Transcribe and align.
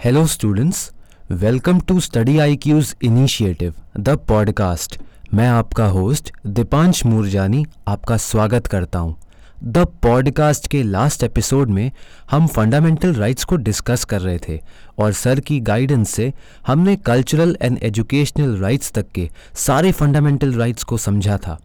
Hello, 0.00 0.24
students. 0.26 0.92
Welcome 1.42 1.80
to 1.82 2.00
Study 2.00 2.36
IQ's 2.36 2.94
Initiative, 3.00 3.72
the 3.98 4.16
podcast. 4.30 4.96
मैं 5.34 5.48
आपका 5.48 5.86
host 5.86 6.32
Deepansh 6.46 7.04
Moorjani 7.06 7.64
आपका 7.88 8.16
स्वागत 8.16 8.66
करता 8.66 8.98
हूँ। 8.98 9.16
द 9.64 9.78
पॉडकास्ट 10.02 10.66
के 10.66 10.82
लास्ट 10.82 11.24
एपिसोड 11.24 11.70
में 11.70 11.90
हम 12.30 12.46
फंडामेंटल 12.46 13.14
राइट्स 13.14 13.44
को 13.44 13.56
डिस्कस 13.56 14.04
कर 14.04 14.20
रहे 14.20 14.38
थे 14.48 14.60
और 14.98 15.12
सर 15.12 15.40
की 15.40 15.58
गाइडेंस 15.60 16.10
से 16.10 16.32
हमने 16.66 16.96
कल्चरल 16.96 17.56
एंड 17.62 17.78
एजुकेशनल 17.82 18.56
राइट्स 18.56 18.92
तक 18.92 19.10
के 19.14 19.30
सारे 19.54 19.92
फंडामेंटल 19.92 20.54
राइट्स 20.54 20.84
को 20.84 20.98
समझा 20.98 21.36
था 21.36 21.58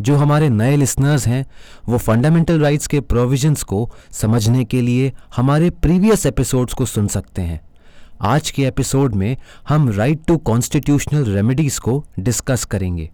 जो 0.00 0.16
हमारे 0.16 0.48
नए 0.48 0.76
लिसनर्स 0.76 1.26
हैं 1.26 1.44
वो 1.88 1.98
फंडामेंटल 1.98 2.60
राइट्स 2.60 2.86
के 2.86 3.00
प्रोविजंस 3.00 3.62
को 3.62 3.90
समझने 4.12 4.64
के 4.64 4.80
लिए 4.80 5.12
हमारे 5.36 5.70
प्रीवियस 5.70 6.26
एपिसोड्स 6.26 6.74
को 6.74 6.86
सुन 6.86 7.06
सकते 7.06 7.42
हैं 7.42 7.69
आज 8.22 8.50
के 8.50 8.62
एपिसोड 8.62 9.14
में 9.14 9.36
हम 9.68 9.88
राइट 9.90 10.24
टू 10.28 10.36
कॉन्स्टिट्यूशनल 10.36 11.24
रेमेडीज 11.24 11.78
को 11.78 12.04
डिस्कस 12.18 12.64
करेंगे। 12.64 13.08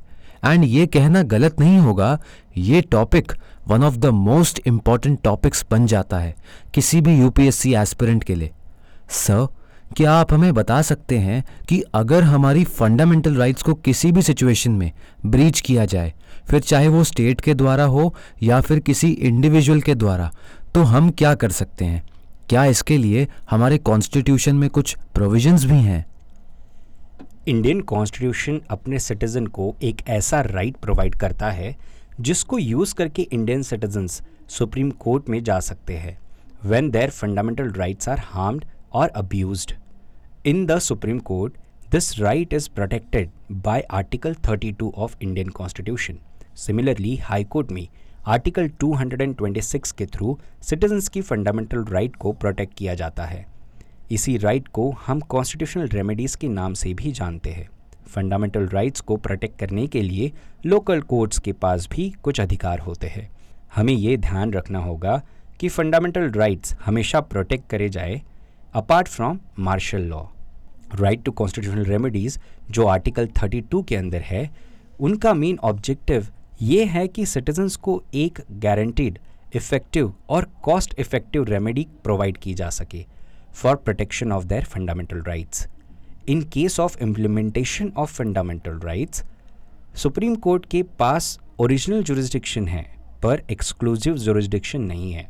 एंड 0.44 0.64
ये 0.64 0.86
कहना 0.86 1.22
गलत 1.22 1.60
नहीं 1.60 1.78
होगा, 1.78 2.18
ये 2.56 2.80
topic 2.82 3.32
one 3.68 3.84
of 3.84 3.96
the 3.96 4.06
most 4.06 4.60
important 4.66 5.20
topics 5.22 5.64
बन 5.70 5.86
जाता 5.86 6.18
है, 6.18 6.34
किसी 6.74 7.00
भी 7.00 7.18
यूपीएससी 7.18 7.74
एस्पिरेंट 7.74 8.24
के 8.24 8.34
लिए। 8.34 8.50
सर 9.10 9.46
क्या 9.96 10.12
आप 10.12 10.32
हमें 10.32 10.52
बता 10.54 10.80
सकते 10.82 11.18
हैं 11.18 11.42
कि 11.68 11.80
अगर 11.94 12.22
हमारी 12.22 12.64
फंडामेंटल 12.64 13.34
राइट्स 13.34 13.62
को 13.62 13.74
किसी 13.74 14.12
भी 14.12 14.22
सिचुएशन 14.22 14.70
में 14.70 14.90
ब्रीच 15.26 15.60
किया 15.60 15.84
जाए, 15.84 16.12
फिर 16.46 16.60
चाहे 16.60 16.88
वो 16.88 17.04
स्टेट 17.04 17.40
के 17.40 17.54
द्वारा 17.54 17.84
हो 17.84 18.14
या 18.42 18.60
फिर 18.60 18.78
किसी 18.80 19.10
इंडिविजुअल 19.10 19.80
के 19.80 19.94
द्वारा 19.94 20.30
तो 20.74 20.82
हम 20.82 21.10
क्या 21.10 21.34
कर 21.34 21.50
सकते 21.50 21.84
हैं? 21.84 22.02
क्या 22.48 22.64
इसके 22.64 22.96
लिए 22.98 23.26
हमारे 23.50 23.78
कॉन्स्टिट्यूशन 23.78 24.56
में 24.56 24.68
कुछ 24.70 24.96
प्रोविजंस 25.14 25.64
भी 25.64 25.78
हैं? 25.82 26.04
इंडियन 27.48 27.80
कॉन्स्टिट्यूशन 27.82 28.60
अपने 28.70 28.98
सिटीजन 28.98 29.46
को 29.46 29.74
एक 29.82 30.02
ऐसा 30.08 30.40
राइट 30.40 30.76
प्रोवाइड 30.76 31.14
करता 31.14 31.50
है, 31.50 31.74
जिसको 32.20 32.58
यूज़ 32.58 32.94
करके 32.94 33.22
इंडियन 33.22 33.62
सिटीजन्स 33.62 34.22
सुप्रीम 34.48 34.90
कोर्ट 35.00 35.28
में 35.28 35.42
जा 35.44 35.58
सकते 35.60 35.96
हैं 35.96 36.16
when 36.64 36.90
their 36.90 37.10
fundamental 37.10 37.72
rights 37.72 38.08
are 38.08 38.20
harmed 38.24 38.64
और 38.92 39.08
abused 39.16 39.72
in 40.46 40.64
the 40.66 40.78
supreme 40.78 41.18
court 41.28 41.56
this 41.90 42.18
right 42.20 42.52
is 42.54 42.68
protected 42.74 43.30
by 43.52 43.80
article 43.92 44.34
32 44.48 44.90
of 44.94 45.16
Indian 45.22 45.48
constitution 45.48 46.18
similarly 46.56 47.16
high 47.16 47.44
court 47.44 47.72
में 47.72 47.86
आर्टिकल 48.26 48.68
226 48.68 49.92
के 49.92 50.06
थ्रू 50.06 50.38
सिटीजन्स 50.62 51.08
की 51.08 51.20
fundamental 51.20 51.84
right 51.84 52.16
को 52.16 52.32
protect 52.32 52.74
किया 52.74 52.94
जाता 52.94 53.24
है। 53.24 53.46
इसी 54.10 54.36
राइट 54.36 54.68
को 54.68 54.90
हम 55.06 55.20
कॉन्स्टिट्यूशनल 55.20 55.88
रेमेडीज़ 55.88 56.36
के 56.36 56.48
नाम 56.48 56.74
से 56.74 56.94
भी 56.94 57.12
जानते 57.12 57.50
हैं। 57.50 57.68
फंडामेंटल 58.06 58.68
राइट्स 58.68 59.00
को 59.00 59.16
प्रोटेक्ट 59.16 59.58
करने 59.58 59.86
के 59.86 60.02
लिए 60.02 60.32
लोकल 60.66 61.00
कोर्ट्स 61.00 61.38
के 61.38 61.52
पास 61.52 61.88
भी 61.92 62.10
कुछ 62.10 62.40
अधिकार 62.40 62.78
होते 62.78 63.06
हैं। 63.06 63.30
हमें 63.76 63.92
ये 63.92 64.16
ध्यान 64.16 64.52
रखना 64.52 64.78
होगा 64.78 65.22
कि 65.60 65.68
फंडामेंटल 65.68 66.30
राइट्स 66.30 66.76
हमेशा 66.84 67.20
प्रोटेक्ट 67.20 67.70
करे 67.70 67.88
जाए, 67.88 68.22
apart 68.72 69.08
from 69.08 69.40
martial 69.58 70.02
law. 70.02 70.24
Right 70.94 71.22
to 71.22 71.32
constitutional 71.32 71.84
remedies 71.84 72.38
जो 72.70 72.86
आर्टिकल 72.86 73.26
32 73.26 73.82
के 73.88 73.96
अंदर 73.96 74.20
है, 74.20 74.50
उनका 75.00 75.34
मेन 75.34 75.58
ऑब्जेक्टिव 75.62 76.26
ये 76.62 76.84
है 76.84 77.06
कि 77.08 77.24
सिटीजन्स 77.26 77.74
को 77.76 78.02
एक 78.14 78.38
गारंटीड 78.60 79.18
इफ़ेक्टिव 79.56 80.12
और 80.28 80.46
कॉस्ट 80.62 80.94
इफ़ेक्टिव 80.98 81.44
रेमेडी 81.44 81.86
प्रोवाइड 82.04 82.36
की 82.36 82.54
जा 82.54 82.68
सके 82.70 83.04
for 83.54 83.76
protection 83.76 84.32
of 84.32 84.44
their 84.44 84.64
fundamental 84.64 85.22
rights 85.22 85.66
in 86.28 86.42
case 86.42 86.78
of 86.80 86.96
implementation 87.02 87.92
of 87.96 88.14
fundamental 88.14 88.78
rights 88.78 89.24
supreme 89.96 90.34
court 90.36 90.66
के 90.66 90.82
पास 90.98 91.38
ओरिजिनल 91.60 92.02
जुरिस्डिक्शन 92.02 92.68
है, 92.68 92.84
पर 93.22 93.42
एक्सक्लूसिव 93.50 94.16
जुरिस्डिक्शन 94.16 94.82
नहीं 94.82 95.12
है। 95.12 95.28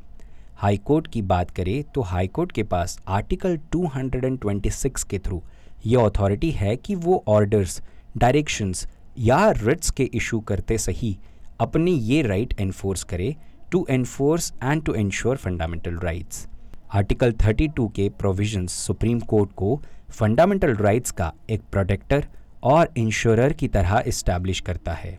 हाई 0.56 0.76
कोर्ट 0.76 1.06
की 1.06 1.22
बात 1.22 1.50
करें 1.50 1.82
तो 1.94 2.00
हाई 2.02 2.26
कोर्ट 2.26 2.52
के 2.52 2.62
पास 2.62 2.98
आर्टिकल 3.08 3.58
226 3.74 5.04
के 5.04 5.18
थ्रू 5.18 5.42
ये 5.86 5.96
अथॉरिटी 5.96 6.50
है 6.50 6.76
कि 6.76 6.94
वो 6.94 7.22
ऑर्डर्स 7.28 7.80
डायरेक्शंस 8.16 8.86
या 9.18 9.50
रिट्स 9.50 9.90
के 9.90 10.04
इशू 10.04 10.40
करते 10.40 10.78
सही, 10.78 11.16
अपनी 11.60 11.92
ये 11.92 12.22
राइट 12.22 12.54
एनफोर्स 12.60 13.04
करे 13.04 13.34
to 13.72 13.86
enforce 13.90 14.52
and 14.62 14.84
to 14.84 14.94
ensure 14.94 15.36
fundamental 15.36 15.98
rights 15.98 16.46
article 16.94 17.32
32 17.32 17.88
के 17.96 18.08
प्रोविजंस 18.08 18.72
सुप्रीम 18.72 19.20
कोर्ट 19.20 19.52
को 19.52 19.80
फंडामेंटल 20.10 20.74
राइट्स 20.76 21.10
का 21.10 21.32
एक 21.50 21.62
प्रोटेक्टर 21.72 22.26
और 22.62 22.92
इंश्योरर 22.96 23.52
की 23.52 23.68
तरह 23.68 24.02
इस्टेब्लिश 24.06 24.60
करता 24.60 24.92
है. 24.92 25.18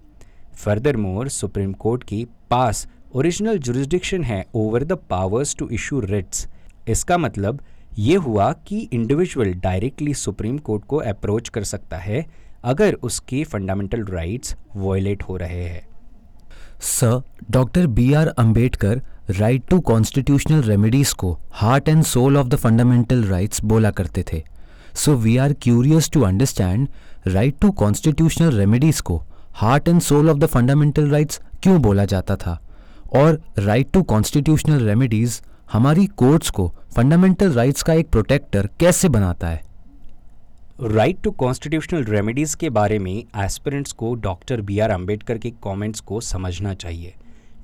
फर्दर 0.55 0.97
मोर 0.97 1.29
सुप्रीम 1.29 1.73
कोर्ट 1.73 2.03
की 2.03 2.25
पास 2.49 2.87
ओरिजिनल 3.15 3.57
जुरिस्डिक्शन 3.57 4.23
है 4.23 4.43
over 4.55 4.83
the 4.83 4.93
powers 5.09 5.55
to 5.55 5.69
issue 5.69 5.99
writs 5.99 6.47
इसका 6.87 7.17
मतलब 7.17 7.61
ये 7.97 8.15
हुआ 8.15 8.51
कि 8.67 8.79
इंडिविजुअल 8.93 9.53
डायरेक्टली 9.53 10.13
सुप्रीम 10.13 10.57
कोर्ट 10.57 10.85
को 10.85 10.97
अप्रोच 10.97 11.49
कर 11.49 11.63
सकता 11.63 11.97
है 11.97 12.25
अगर 12.67 12.93
उसके 13.03 13.43
फंडामेंटल 13.43 14.03
राइट्स 14.05 14.55
वॉयलेट 14.75 15.23
हो 15.23 15.35
रहे 15.37 15.63
हैं। 15.63 15.85
Sir 16.81 17.21
doctor 17.51 17.85
B 17.87 18.11
R 18.13 18.27
Ambedkar 18.27 19.01
right 19.29 19.67
to 19.69 19.79
constitutional 19.81 20.61
remedies 20.63 21.13
को 21.13 21.31
heart 21.53 21.89
and 21.89 22.03
soul 22.03 22.37
of 22.37 22.47
the 22.47 22.55
fundamental 22.55 23.23
rights 23.23 23.63
बोला 23.63 23.91
करते 23.91 24.23
थे। 24.31 24.43
So 24.95 25.15
we 25.15 25.35
are 25.37 25.53
curious 25.53 26.09
to 26.11 26.21
understand 26.21 26.87
right 27.27 27.59
to 27.61 27.71
constitutional 27.71 28.51
remedies 28.51 28.99
को 29.01 29.21
heart 29.53 29.87
and 29.87 30.01
soul 30.01 30.29
of 30.29 30.37
the 30.37 30.45
fundamental 30.45 31.09
rights 31.09 31.39
क्यों 31.63 31.81
बोला 31.81 32.05
जाता 32.05 32.35
था? 32.35 32.59
और 33.15 33.41
राइट 33.57 33.91
टू 33.91 34.01
कॉन्स्टिट्यूशनल 34.03 34.83
रेमेडीज 34.83 35.41
हमारी 35.71 36.05
कोर्ट्स 36.17 36.49
को 36.49 36.67
फंडामेंटल 36.95 37.51
राइट्स 37.51 37.83
का 37.83 37.93
एक 37.93 38.09
प्रोटेक्टर 38.09 38.69
कैसे 38.79 39.09
बनाता 39.09 39.47
है? 39.47 39.61
राइट 40.81 41.21
टू 41.23 41.31
कॉन्स्टिट्यूशनल 41.31 42.03
रेमेडीज 42.03 42.55
के 42.55 42.69
बारे 42.69 42.99
में 42.99 43.23
एस्पिरेंट्स 43.37 43.91
को 43.91 44.13
डॉक्टर 44.15 44.61
बी 44.61 44.79
आर 44.79 44.89
अंबेडकर 44.89 45.37
के 45.37 45.49
कमेंट्स 45.51 45.99
को 45.99 46.21
समझना 46.21 46.73
चाहिए। 46.73 47.13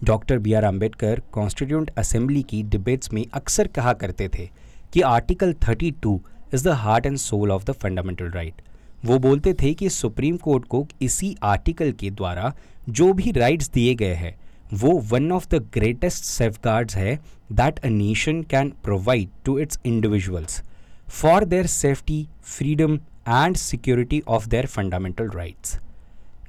Doctor 0.03 0.37
B 0.37 0.53
R 0.53 0.63
Ambedkar 0.63 1.21
constituent 1.31 1.91
assembly 1.97 2.43
की 2.43 2.63
डिबेट्स 2.63 3.13
में 3.13 3.25
अक्सर 3.33 3.67
कहा 3.67 3.93
करते 3.93 4.27
थे 4.27 4.49
कि 4.93 5.01
article 5.01 5.53
32 5.53 6.19
is 6.53 6.65
the 6.65 6.67
heart 6.67 7.05
and 7.05 7.17
soul 7.17 7.51
of 7.51 7.63
the 7.63 7.71
fundamental 7.71 8.31
right 8.31 8.61
वो 9.05 9.19
बोलते 9.19 9.53
थे 9.53 9.73
कि 9.73 9.89
सुप्रीम 9.89 10.37
कोर्ट 10.37 10.65
को 10.65 10.87
इसी 11.01 11.35
आर्टिकल 11.43 11.91
के 11.91 12.09
द्वारा 12.09 12.53
जो 12.89 13.13
भी 13.13 13.31
राइट्स 13.31 13.69
दिए 13.69 13.95
गए 13.95 14.13
हैं, 14.13 14.35
वो 14.73 14.99
one 14.99 15.31
of 15.31 15.47
the 15.49 15.69
greatest 15.73 16.23
safeguards 16.23 16.95
है 16.95 17.19
that 17.51 17.79
a 17.79 17.89
nation 17.89 18.43
can 18.43 18.73
provide 18.83 19.29
to 19.45 19.59
its 19.59 19.79
individuals 19.85 20.63
for 21.09 21.45
their 21.45 21.65
safety 21.65 22.27
freedom 22.43 22.95
and 23.29 23.55
security 23.55 24.21
of 24.27 24.47
their 24.47 24.65
fundamental 24.65 25.29
rights 25.29 25.79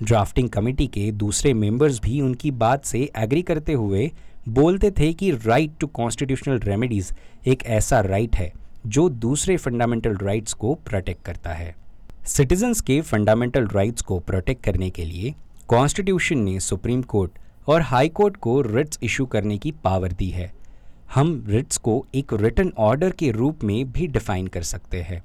drafting 0.02 0.48
committee 0.48 0.86
के 0.86 1.10
दूसरे 1.12 1.52
मेंबर्स 1.54 2.00
भी 2.00 2.20
उनकी 2.20 2.50
बात 2.50 2.84
से 2.84 3.10
एग्री 3.16 3.42
करते 3.42 3.72
हुए 3.72 4.10
बोलते 4.48 4.90
थे 4.90 5.12
कि 5.12 5.30
राइट 5.30 5.72
टू 5.80 5.86
कॉन्स्टिट्यूशनल 5.86 6.58
रेमेडीज 6.58 7.12
एक 7.46 7.64
ऐसा 7.64 8.00
राइट 8.00 8.30
right 8.30 8.42
है 8.42 8.52
जो 8.86 9.08
दूसरे 9.08 9.56
फंडामेंटल 9.56 10.16
राइट्स 10.16 10.52
को 10.52 10.74
प्रोटेक्ट 10.74 11.24
करता 11.24 11.50
है। 11.50 11.74
सिटीजन्स 12.26 12.80
के 12.80 13.00
फंडामेंटल 13.00 13.66
राइट्स 13.66 14.02
को 14.02 14.18
प्रोटेक्ट 14.20 14.62
करने 14.62 14.90
के 14.90 15.04
लिए 15.04 15.34
कॉन्स्टिट्यूशन 15.68 16.38
ने 16.38 16.60
सुप्रीम 16.60 17.02
कोर्ट 17.02 17.38
और 17.66 17.80
हाई 17.80 18.08
कोर्ट 18.08 18.36
को 18.36 18.60
रिट्स 18.60 18.98
इशू 19.02 19.26
करने 19.26 19.58
की 19.58 19.70
पावर 19.84 20.12
दी 20.12 20.28
है। 20.30 20.52
हम 21.14 21.44
रिट्स 21.48 21.76
को 21.76 22.04
एक 22.14 22.32
रिटर्न 22.32 22.72
ऑर्डर 22.78 23.10
के 23.10 23.30
रूप 23.30 23.64
में 23.64 23.92
भी 23.92 24.06
डिफाइन 24.06 24.46
कर 24.46 24.62
सकते 24.62 25.02
हैं। 25.02 25.22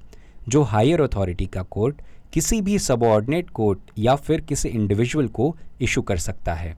जो 0.49 0.61
हायर 0.63 1.01
अथॉरिटी 1.01 1.45
का 1.45 1.61
कोर्ट 1.63 2.01
किसी 2.33 2.61
भी 2.61 2.77
सबऑर्डिनेट 2.79 3.49
कोर्ट 3.49 3.79
या 3.97 4.15
फिर 4.15 4.41
किसी 4.41 4.69
इंडिविजुअल 4.69 5.27
को 5.27 5.55
इशू 5.81 6.01
कर 6.01 6.17
सकता 6.17 6.53
है। 6.53 6.75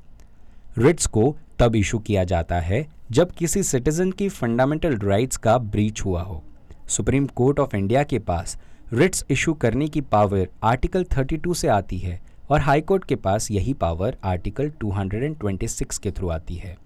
रिट्स 0.78 1.06
को 1.06 1.36
तब 1.60 1.76
इशू 1.76 2.00
किया 2.00 2.24
जाता 2.24 2.60
है 2.60 2.86
जब 3.12 3.32
किसी 3.32 3.64
सिटीजन 3.64 4.12
की 4.12 4.28
फंडामेंटल 4.30 4.98
राइट्स 4.98 5.38
का 5.38 5.58
ब्रीच 5.58 6.02
हुआ 6.06 6.22
हो। 6.22 6.44
सुप्रीम 6.88 7.26
कोर्ट 7.26 7.60
ऑफ़ 7.60 7.76
इंडिया 7.76 8.04
के 8.04 8.20
पास 8.20 8.58
रिट्स 8.94 9.26
इशू 9.30 9.54
करने 9.54 9.88
की 9.88 10.02
पावर 10.02 10.48
आर्टिकल 10.64 11.04
32 11.04 11.56
से 11.56 11.68
आती 11.68 11.98
है 11.98 12.20
और 12.50 12.60
हाई 12.60 12.82
कोर्ट 12.82 13.06
के 13.06 13.16
पास 13.16 13.52
यही 13.52 13.74
पावर 13.74 14.18
आर्टिकल 14.24 14.72
226 14.84 15.98
के 15.98 16.12
थ्रू 16.12 16.30
आती 16.30 16.56
है। 16.56 16.78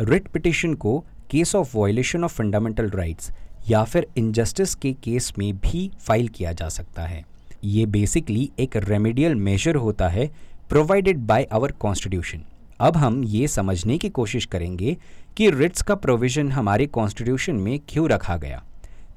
रिट 0.00 0.28
पिटिशन 0.28 0.74
को 0.74 0.98
case 1.30 1.54
of 1.54 1.76
violation 1.78 2.24
of 2.24 2.34
fundamental 2.34 2.90
rights 2.90 3.30
या 3.68 3.82
फिर 3.84 4.06
इनजस्टिस 4.16 4.74
के 4.74 4.92
केस 4.92 5.32
में 5.38 5.52
भी 5.56 5.90
फ़ाइल 5.98 6.28
किया 6.28 6.52
जा 6.52 6.68
सकता 6.68 7.02
है। 7.02 7.24
ये 7.64 7.86
बेसिकली 7.86 8.50
एक 8.58 8.76
रेमेडियल 8.76 9.34
मेजर 9.34 9.74
होता 9.76 10.08
है 10.08 10.30
प्रोवाइडेड 10.68 11.18
बाय 11.18 11.46
आवर 11.52 11.72
कॉन्स्टिट्यूशन 11.72 12.42
अब 12.80 12.96
हम 12.96 13.22
ये 13.24 13.48
समझने 13.48 13.98
की 13.98 14.08
कोशिश 14.08 14.44
करेंगे 14.44 14.96
कि 15.36 15.50
रिट्स 15.50 15.82
का 15.82 15.94
प्रोविज़न 15.94 16.50
हमारे 16.52 16.86
कॉन्स्टिट्यूशन 16.86 17.56
में 17.56 17.78
क्यों 17.88 18.08
रखा 18.08 18.36
गया। 18.36 18.62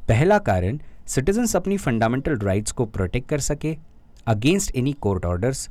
पहला 0.08 0.38
कारण 0.40 0.80
सिटीजन्स 1.08 1.56
अपनी 1.56 1.78
फंडामेंटल 1.78 2.38
राइट्स 2.38 2.72
को 2.72 2.86
प्रोटेक्ट 2.86 3.30
कर 3.30 3.40
सके 3.40 3.76
अगेंस्ट 4.28 4.76
एनी 4.76 4.94
कोर्ट 4.94 5.26
ऑर्डर्स 5.26 5.70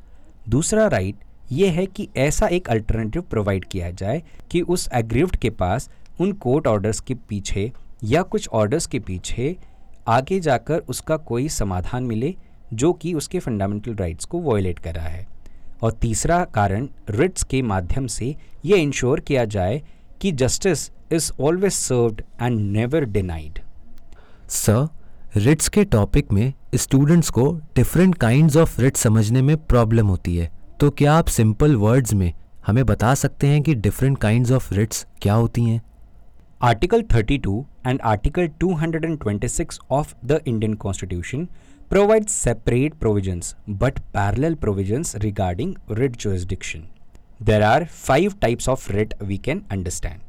दूसरा 0.49 0.87
राइट 0.87 1.25
ये 1.53 1.69
है 1.69 1.87
कि 1.87 2.09
ऐसा 2.17 2.47
एक 2.47 2.69
अल्टरनेटिव 2.69 3.23
प्रोवाइड 3.23 3.65
किया 3.65 3.91
जाए 3.91 4.23
कि 4.51 4.61
उस 4.61 4.89
एग्रीव्ड 4.95 5.37
के 5.37 5.51
पास 5.53 5.89
उन 6.21 6.33
कोर्ट 6.33 6.67
ऑर्डर्स 6.67 7.01
के 7.01 7.15
पीछे 7.29 7.71
या 8.05 8.23
कुछ 8.23 8.49
ऑर्डर्स 8.49 8.87
के 8.87 8.99
पीछे 8.99 9.57
आगे 10.09 10.41
जाकर 10.41 10.79
उसका 10.79 11.17
कोई 11.17 11.49
समाधान 11.49 12.05
मिले 12.05 12.35
जो 12.75 12.93
कि 12.93 13.15
उसके 13.15 13.39
फंडामेंटल 13.39 13.95
राइट्स 13.95 14.25
को 14.25 14.39
वॉयलेट 14.39 14.79
कर 14.79 14.95
रहा 14.95 15.09
है। 15.09 15.27
और 15.83 15.93
तीसरा 15.93 16.45
कारण 16.45 16.89
रिट्स 17.11 17.45
के 17.45 17.63
माध्यम 17.63 18.07
से 18.07 18.35
ये 18.65 18.77
इंश्योर 18.77 19.21
किया 19.21 19.45
जाए 19.45 19.83
कि 20.21 20.33
justice 20.33 20.91
is 21.13 21.31
always 21.41 21.73
served 21.73 22.23
and 22.43 22.61
never 22.61 23.05
denied 23.05 23.59
sir 24.49 24.89
writs 25.37 25.69
के 25.69 25.85
टॉपिक 25.85 26.33
में 26.33 26.53
स्टूडेंट्स 26.75 27.31
को 27.31 27.53
डिफरेंट 27.77 28.15
काइंड्स 28.15 28.57
ऑफ़ 28.57 28.81
रिट्स 28.81 29.01
समझने 29.01 29.43
में 29.43 29.57
प्रॉब्लम 29.57 30.07
होती 30.07 30.37
है। 30.37 30.51
तो 30.81 30.91
क्या 30.91 31.15
आप 31.15 31.27
सिंपल 31.27 31.77
वर्ड्स 31.77 32.15
में 32.15 32.33
हमें 32.67 32.85
बता 32.87 33.15
सकते 33.15 33.47
हैं 33.47 33.63
कि 33.63 33.75
डिफरेंट 33.75 34.19
काइंड्स 34.19 34.53
ऑफ़ 34.53 34.75
रिट्स 34.75 35.07
क्या 35.23 35.35
होती 35.35 35.65
हैं? 35.65 35.83
Article 36.63 37.03
32 37.03 37.67
and 37.85 38.01
Article 38.01 38.49
226 38.59 39.79
of 39.91 40.15
the 40.23 40.43
Indian 40.47 40.75
Constitution 40.75 41.51
provide 41.91 42.31
separate 42.31 42.99
provisions 42.99 43.55
but 43.69 44.01
parallel 44.15 44.57
provisions 44.57 45.15
regarding 45.23 45.77
writ 45.91 46.17
jurisdiction. 46.17 46.89
There 47.39 47.63
are 47.63 47.85
five 47.85 48.41
types 48.41 48.69
of 48.69 48.89
writ 48.89 49.13
we 49.21 49.37
can 49.37 49.67
understand. 49.71 50.23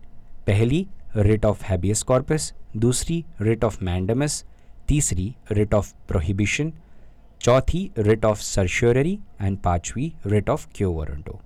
पहली 0.47 0.87
writ 1.15 1.45
of 1.45 1.61
habeas 1.61 2.03
corpus, 2.03 2.51
दूसरी 2.77 3.23
writ 3.41 3.63
of 3.63 3.79
mandamus, 3.79 4.43
तीसरी 4.89 5.33
writ 5.51 5.73
of 5.73 5.93
prohibition, 6.11 6.71
चौथी 7.41 7.89
writ 7.97 8.25
of 8.25 8.41
certiorari 8.41 9.17
and 9.39 9.63
पांचवी 9.63 10.13
writ 10.25 10.49
of 10.49 10.67
quo 10.75 10.91
warranto. 10.99 11.39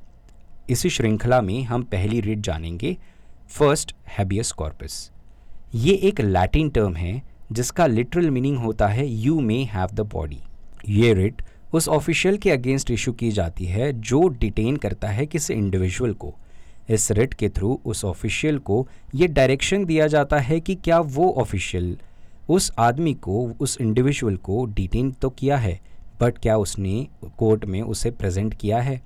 इसी 0.70 0.90
श्रृंखला 0.90 1.42
में 1.42 1.64
हम 1.64 1.84
पहली 1.84 2.20
रिट 2.22 2.40
जानेंगे 2.40 2.98
फ़र्स्ट 3.52 3.94
हैबियस 4.08 4.52
कॉर्पस। 4.52 5.12
ये 5.76 5.94
एक 5.94 6.20
लैटिन 6.22 6.70
टर्म 6.70 6.96
है, 6.96 7.22
जिसका 7.52 7.86
लिटरल 7.88 8.30
मीनिंग 8.30 8.58
होता 8.58 8.88
है 8.88 9.08
you 9.08 9.40
may 9.40 9.58
have 9.64 9.88
the 9.94 10.02
body 10.02 10.40
ये 10.90 11.14
रिट 11.14 11.42
उस 11.74 11.88
ऑफिशियल 11.90 12.38
के 12.38 12.52
अगेंस्ट 12.52 12.92
इशू 12.92 13.12
की 13.14 13.32
जाती 13.32 13.66
है, 13.66 13.92
जो 13.94 14.28
डिटेन 14.28 14.78
करता 14.78 15.08
है 15.08 15.26
किसी 15.26 15.54
इंडिविजुअल 15.54 16.14
को। 16.14 16.34
इस 16.90 17.12
रिट 17.12 17.34
के 17.34 17.50
थ्रू 17.50 17.80
उस 17.86 18.06
ऑफिशियल 18.06 18.58
को 18.60 18.88
ये 19.16 19.28
डायरेक्शन 19.28 19.86
दिया 19.86 20.08
जाता 20.08 20.40
है 20.40 20.60
कि 20.60 20.76
क्या 20.76 21.00
वो 21.00 21.32
ऑफिशियल 21.32 21.98
उस 22.50 22.72
आदमी 22.80 23.14
को, 23.14 23.52
उस 23.60 23.78
इंडिविजुअल 23.82 24.38
को 24.38 24.66
डिटेन 24.66 25.12
तो 25.12 25.30
किया 25.30 25.58
है 25.58 25.80
बट 26.22 26.38
क्या 26.38 26.58
उसने 26.58 27.08
कोर्ट 27.38 27.66
में 27.66 27.82
उसे 27.82 28.12
प्रेजेंट 28.12 28.54
किया 28.54 28.82
है? 28.82 29.02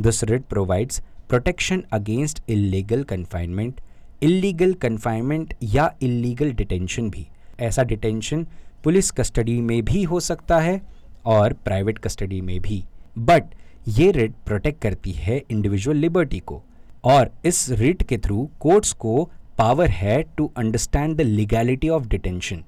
This 0.00 0.24
writ 0.24 0.44
provides 0.44 1.02
protection 1.28 1.82
against 1.92 2.42
illegal 2.48 3.02
confinement 3.02 3.80
illegal 4.22 4.72
confinement 4.74 5.54
या 5.64 5.90
इलीगल 6.02 6.52
डिटेंशन 6.52 7.08
भी। 7.10 7.26
ऐसा 7.60 7.82
डिटेंशन 7.82 8.46
पुलिस 8.84 9.10
कस्टडी 9.10 9.60
में 9.60 9.82
भी 9.84 10.02
हो 10.02 10.20
सकता 10.20 10.58
है 10.60 10.80
और 11.26 11.52
प्राइवेट 11.64 11.98
कस्टडी 11.98 12.40
में 12.40 12.58
भी। 12.60 12.82
बट 13.18 13.54
ये 13.88 14.10
रिट 14.10 14.34
प्रोटेक्ट 14.46 14.80
करती 14.82 15.12
है 15.12 15.42
इंडिविजुअल 15.50 15.96
लिबर्टी 15.96 16.38
को 16.38 16.62
और 17.04 17.30
इस 17.44 17.68
रिट 17.70 18.02
के 18.02 18.18
थ्रू 18.18 18.48
कोर्ट्स 18.60 18.92
को 18.92 19.30
पावर 19.58 19.90
है 19.90 20.22
to 20.36 20.50
understand 20.56 21.16
the 21.16 21.20
legality 21.20 21.88
of 21.88 22.06
detention 22.08 22.62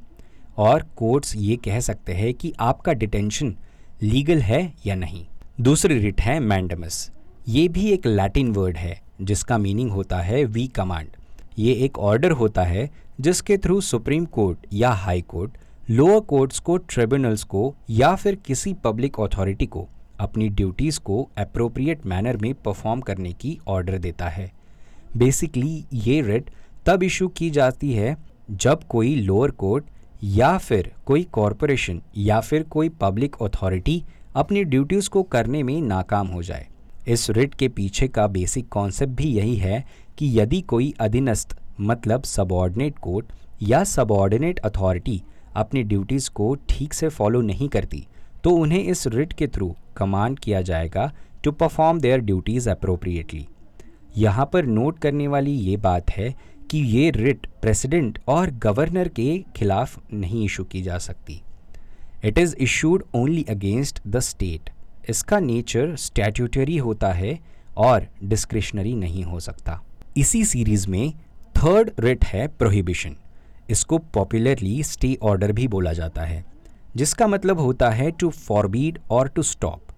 और 0.59 0.83
कोर्ट्स 0.97 1.35
ये 1.37 1.57
कह 1.57 1.81
सकते 1.81 2.13
हैं 2.13 2.33
कि 2.35 2.53
आपका 2.61 2.93
डिटेंशन 2.93 3.55
लीगल 4.03 4.41
है 4.41 4.73
या 4.87 4.95
नहीं। 4.95 5.25
दूसरी 5.61 5.99
रिट 5.99 6.21
है 6.21 6.39
मैंडमस 6.41 7.11
ये 7.49 7.69
भी 7.69 7.91
एक 7.91 8.07
लैटिन 8.07 8.53
वर्ड 8.53 8.77
है, 8.77 9.01
जिसका 9.21 9.59
मीनिंग 9.59 9.91
होता 9.91 10.19
है 10.19 10.45
वी 10.45 10.67
कमांड। 10.67 11.09
ये 11.59 11.73
एक 11.75 11.99
ऑर्डर 11.99 12.31
होता 12.31 12.63
है, 12.63 12.91
जिसके 13.21 13.59
थ्रू 13.59 13.81
सुप्रीम 13.81 14.25
कोर्ट 14.25 14.59
या 14.73 14.91
हाई 14.91 15.21
कोर्ट, 15.21 15.59
लोअर 15.91 16.21
कोर्ट्स 16.21 16.59
को, 16.59 16.77
ट्रिब्यूनल्स 16.77 17.43
को, 17.43 17.75
या 17.91 18.15
फिर 18.15 18.35
किसी 18.35 18.75
पब्लिक 18.75 19.21
अथॉरिटी 19.21 19.67
को, 19.67 19.89
अपनी 20.21 20.49
ड्यूटीज़ 20.49 21.01
को 21.01 21.29
अप्रोप्रिएट 21.39 22.07
मैनर 22.07 22.37
में 22.37 22.55
परफॉर्म 22.55 23.01
करने 23.01 23.33
की 23.33 23.59
ऑर्डर 23.69 23.99
देता 23.99 24.29
है। 24.29 24.53
बेसिकली 25.17 25.85
ये 25.93 26.21
रेट 26.21 26.51
तब 26.87 27.03
इशू 27.03 27.29
की 27.29 27.51
जाती 27.51 27.93
है, 27.93 28.17
जब 28.51 28.85
कोई 28.85 29.15
लोअर 29.15 29.51
कोर्ट 29.51 29.85
या 30.25 30.59
फिर 30.59 30.93
कोई 31.07 31.23
कॉरपोरेशन 31.23 32.03
या 32.17 32.41
फिर 32.41 32.63
कोई 32.63 32.89
पब्लिक 32.89 33.37
अथॉरिटी 33.43 34.05
अपनी 34.37 34.65
ड्यूटीज़ 34.65 35.11
को 35.11 35.23
करने 35.23 35.63
में 35.63 35.81
नाकाम 35.83 36.27
हो 36.27 36.43
जाए। 36.43 36.69
इस 37.09 37.29
रिट 37.31 37.55
के 37.55 37.69
पीछे 37.69 38.09
का 38.09 38.27
बेसिक 38.27 38.69
कॉन्सेप्ट 38.69 39.13
भी 39.13 39.29
यही 39.29 39.57
है 39.57 39.85
कि 40.19 40.31
यदि 40.41 40.61
कोई 40.61 40.93
अधीनस्थ 41.01 41.57
मतलब 41.81 42.23
सबॉर्डिनेट 42.23 42.99
कोर्ट 42.99 43.33
या 43.63 43.83
सबॉर्डिनेट 43.85 44.59
अथॉरिटी 44.59 45.23
अपनी 45.57 45.83
ड्यूटीज़ 45.83 46.31
को 46.31 46.55
ठीक 46.69 46.95
से 46.95 47.09
फॉलो 47.09 47.41
नहीं 47.41 47.69
करती 47.69 48.07
तो 48.45 48.51
उन्हें 48.51 48.83
इस 48.83 49.07
रिट 49.07 49.33
के 49.33 49.47
थ्रू 49.47 49.75
कमांड 49.97 50.39
किया 50.39 50.63
जाएगा 50.63 51.11
to 51.45 51.53
perform 51.53 52.01
their 52.01 52.21
duties 52.21 52.71
appropriately 52.71 53.47
यहाँ 54.17 54.51
पर 54.53 54.67
नोट 54.67 54.99
करने 54.99 55.29
वाली 55.29 55.53
ये 55.53 55.77
बात 55.77 56.11
है 56.11 56.35
कि 56.71 56.79
ये 56.79 57.11
रिट 57.11 57.47
प्रेसिडेंट 57.63 58.19
और 58.29 58.51
गवर्नर 58.63 59.09
के 59.09 59.45
खिलाफ 59.57 59.99
नहीं 60.13 60.45
इशू 60.45 60.65
की 60.65 60.83
जा 60.83 60.99
सकती. 60.99 61.41
It 62.25 62.39
is 62.39 62.55
issued 62.57 63.05
only 63.15 63.45
against 63.49 64.01
the 64.07 64.21
state 64.21 64.71
इसका 65.11 65.39
नेचर 65.41 65.95
स्टैट्यूटरी 65.97 66.77
होता 66.79 67.13
है 67.13 67.39
और 67.79 68.07
डिस्क्रिशनरी 68.25 68.95
नहीं 68.95 69.25
हो 69.25 69.41
सकता। 69.41 69.81
इसी 70.17 70.45
सीरीज़ 70.45 70.89
में 70.89 71.13
थर्ड 71.57 71.91
रिट 72.01 72.25
है 72.25 72.47
प्रोहिबिशन 72.49 73.17
इसको 73.71 73.99
पॉपुलरली 74.15 74.83
स्टे 74.83 75.17
ऑर्डर 75.23 75.53
भी 75.53 75.69
बोला 75.69 75.93
जाता 75.93 76.23
है, 76.23 76.45
जिसका 76.97 77.27
मतलब 77.27 77.61
होता 77.61 77.91
है 77.91 78.11
टू 78.11 78.31
फॉरबीड 78.31 78.99
और 79.11 79.29
to 79.29 79.43
stop 79.43 79.93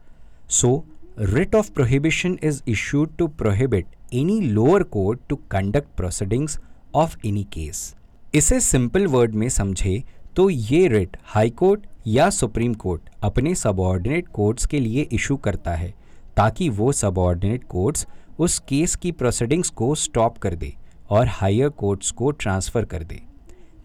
so 0.50 0.84
writ 1.18 1.54
of 1.54 1.70
prohibition 1.72 2.38
is 2.44 2.62
issued 2.68 3.16
to 3.18 3.26
prohibit 3.38 3.86
any 4.14 4.40
lower 4.40 4.82
court 4.92 5.20
to 5.28 5.36
conduct 5.50 5.96
proceedings 5.96 6.58
of 6.94 7.16
any 7.26 7.44
case 7.52 7.94
इसे 8.34 8.60
सिंपल 8.60 9.06
वर्ड 9.06 9.34
में 9.34 9.48
समझे 9.48 10.02
तो 10.36 10.48
ये 10.50 10.86
रिट 10.88 11.16
हाई 11.24 11.50
कोर्ट 11.50 11.86
या 12.06 12.28
सुप्रीम 12.30 12.74
कोर्ट 12.74 13.08
अपने 13.24 13.54
सबॉर्डिनेट 13.54 14.28
कोर्ट्स 14.28 14.66
के 14.66 14.80
लिए 14.80 15.02
इशू 15.12 15.36
करता 15.36 15.74
है, 15.74 15.92
ताकि 16.36 16.68
वो 16.68 16.90
सबॉर्डिनेट 16.92 17.64
कोर्ट्स 17.64 18.06
उस 18.38 18.58
केस 18.68 18.94
की 18.96 19.12
प्रोसीडिंग्स 19.12 19.68
को 19.70 19.94
स्टॉप 19.94 20.38
कर 20.38 20.54
दे 20.54 20.72
और 21.10 21.26
हायर 21.28 21.68
कोर्ट्स 21.68 22.10
को 22.10 22.30
ट्रांसफ़र 22.32 22.84
कर 22.84 23.02
दे। 23.02 23.20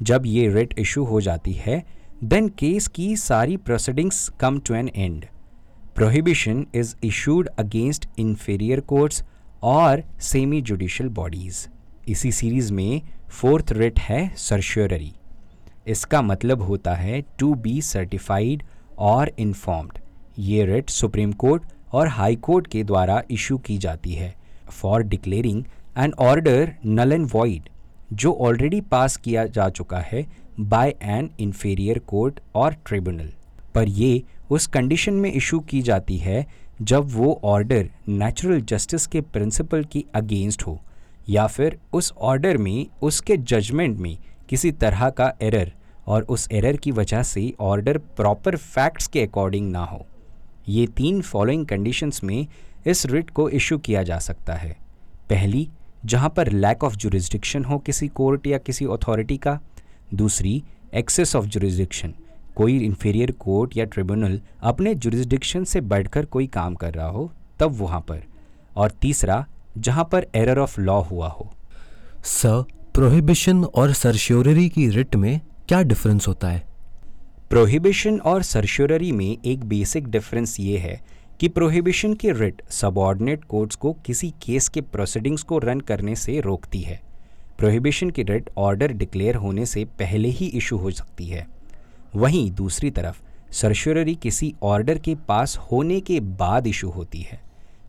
जब 0.01 0.25
ये 0.25 0.47
रिट 0.53 0.73
इशू 0.79 1.03
हो 1.03 1.21
जाती 1.21 1.53
है 1.55 1.83
देन 2.23 2.47
केस 2.59 2.87
की 2.87 3.15
सारी 3.17 3.57
proceedings 3.59 4.27
come 4.39 4.59
to 4.59 4.73
an 4.75 4.89
end 4.95 5.25
prohibition 5.95 6.65
is 6.75 6.95
issued 7.03 7.49
against 7.59 8.07
inferior 8.19 8.79
courts 8.89 9.23
और 9.63 10.03
सेमी 10.21 10.61
जुडिशल 10.61 11.09
बॉडीज़ 11.11 11.67
इसी 12.09 12.31
सीरीज़ 12.31 12.71
में 12.73 13.01
फोर्थ 13.31 13.71
रिट 13.71 13.99
है 13.99 14.27
सर्श्योररी 14.37 15.11
इसका 15.87 16.21
मतलब 16.21 16.61
होता 16.61 16.93
है 16.93 17.21
टू 17.39 17.53
बी 17.53 17.81
सर्टिफाइड 17.81 18.63
और 18.99 19.31
इन्फॉर्म्ड 19.39 19.99
ये 20.39 20.65
रिट 20.65 20.89
सुप्रीम 20.89 21.31
कोर्ट 21.33 21.63
और 21.93 22.07
हाई 22.07 22.35
कोर्ट 22.35 22.67
के 22.67 22.83
द्वारा 22.83 23.21
इशू 23.31 23.57
की 23.57 23.77
जाती 23.77 24.13
है 24.13 24.33
for 24.71 25.03
declaring 25.03 25.63
an 25.97 26.13
order 26.19 26.73
null 26.85 27.13
and 27.13 27.27
void 27.31 27.69
जो 28.13 28.33
ऑलरेडी 28.33 28.81
पास 28.81 29.17
किया 29.17 29.45
जा 29.45 29.69
चुका 29.69 29.99
है 29.99 30.25
बाय 30.59 30.93
एन 31.01 31.29
इन्फेरियर 31.39 31.99
कोर्ट 31.99 32.39
और 32.55 32.73
ट्रिब्यूनल 32.85 33.31
पर 33.75 33.87
ये 33.87 34.23
उस 34.51 34.67
कंडीशन 34.67 35.13
में 35.13 35.31
इशू 35.33 35.59
की 35.59 35.81
जाती 35.81 36.17
है 36.17 36.45
जब 36.81 37.07
वो 37.11 37.39
ऑर्डर 37.43 37.89
नेचुरल 38.09 38.61
जस्टिस 38.61 39.05
के 39.07 39.21
प्रिंसिपल 39.21 39.83
की 39.83 40.05
अगेंस्ट 40.15 40.63
हो, 40.67 40.81
या 41.29 41.45
फिर 41.47 41.77
उस 41.93 42.11
ऑर्डर 42.11 42.57
में, 42.57 42.87
उसके 43.01 43.37
जजमेंट 43.37 43.97
में 43.97 44.17
किसी 44.51 44.71
तरह 44.71 45.09
का 45.09 45.33
एरर 45.41 45.71
और 46.07 46.23
उस 46.23 46.47
एरर 46.51 46.77
की 46.77 46.91
वजह 46.91 47.23
से 47.23 47.53
ऑर्डर 47.59 47.97
प्रॉपर 47.97 48.55
फैक्ट्स 48.55 49.07
के 49.07 49.21
अकॉर्डिंग 49.21 49.71
ना 49.71 49.83
हो। 49.83 50.05
ये 50.69 50.87
तीन 50.87 51.21
फॉलोइंग 51.21 51.65
कंडीशंस 51.65 52.23
में 52.23 52.47
इस 52.87 53.05
रिट 53.05 53.29
को 53.29 53.49
इशू 53.49 53.77
किया 53.77 54.03
जा 54.03 54.17
सकता 54.19 54.53
है। 54.53 54.75
पहली, 55.29 55.69
जहाँ 56.05 56.29
पर 56.29 56.51
लैक 56.51 56.83
ऑफ़ 56.83 56.95
जुरिस्डिक्शन 56.95 57.63
हो 57.65 57.77
किसी 57.77 58.07
कोर्ट 58.07 58.47
या 58.47 58.57
किसी 58.57 58.85
अथॉरिटी 58.85 59.37
का। 59.37 59.59
दूसरी 60.13 60.63
एक्सेस 60.93 61.35
ऑफ़ 61.35 61.45
जुरिस्डिक्शन 61.45 62.13
कोई 62.55 62.77
इन्फीरियर 62.79 63.31
कोर्ट 63.31 63.77
या 63.77 63.85
ट्रिब्यूनल 63.85 64.41
अपने 64.61 64.95
जुरिस्डिक्शन 64.95 65.63
से 65.63 65.81
बढ़कर 65.81 66.25
कोई 66.25 66.47
काम 66.47 66.75
कर 66.75 66.93
रहा 66.93 67.07
हो, 67.07 67.31
तब 67.59 67.79
वहाँ 67.79 68.01
पर। 68.01 68.23
और 68.75 68.91
तीसरा, 68.91 69.45
जहाँ 69.77 70.09
पर 70.11 70.27
एरर 70.35 70.59
ऑफ़ 70.59 70.81
लॉ 70.81 71.01
हुआ 71.01 71.27
हो। 71.27 71.51
सर 72.23 72.63
प्रोहिबिशन 72.95 73.63
और 73.63 73.91
सरश्योररी 73.93 74.67
की 74.69 74.87
रिट 74.89 75.15
में 75.15 75.39
क्या 75.67 75.81
डिफरेंस 75.81 76.27
होता 76.27 76.47
है? 76.47 76.63
प्रोहिबिशन 77.49 78.17
और 78.19 78.41
सर्शोररी 78.43 79.11
में 79.11 79.37
एक 79.45 79.63
बेसिक 79.63 80.07
डिफरेंस 80.07 80.59
ये 80.59 80.77
है 80.77 80.99
कि 81.39 81.47
प्रोहिबिशन 81.47 82.13
की 82.13 82.31
रिट 82.31 82.61
सबऑर्डिनेट 82.69 83.43
कोर्ट्स 83.43 83.75
को 83.75 83.93
किसी 84.05 84.29
केस 84.29 84.67
के 84.69 84.81
प्रोसीडिंग्स 84.81 85.43
को 85.43 85.57
रन 85.57 85.79
करने 85.79 86.15
से 86.15 86.39
रोकती 86.39 86.81
है। 86.81 86.99
प्रोहिबिशन 87.57 88.09
की 88.09 88.23
रिट 88.23 88.49
ऑर्डर 88.57 88.93
डिक्लेयर 88.93 89.35
होने 89.35 89.65
से 89.65 89.85
पहले 89.99 90.29
ही 90.29 90.45
इशू 90.45 90.77
हो 90.77 90.91
सकती 90.91 91.25
है। 91.25 91.47
वहीं 92.15 92.51
दूसरी 92.51 92.91
तरफ़ 92.91 93.21
सर्शोररी 93.53 94.15
किसी 94.15 94.53
ऑर्डर 94.63 94.97
के 94.97 95.15
पास 95.27 95.57
होने 95.71 96.01
के 96.01 96.19
बाद 96.19 96.67
इशू 96.67 96.89
होती 96.89 97.21
है 97.21 97.41